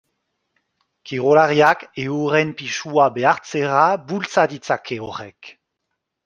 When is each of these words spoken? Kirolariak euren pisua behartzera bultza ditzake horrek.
Kirolariak 1.09 1.83
euren 2.05 2.55
pisua 2.61 3.05
behartzera 3.19 3.85
bultza 4.09 4.47
ditzake 4.55 4.99
horrek. 5.11 5.53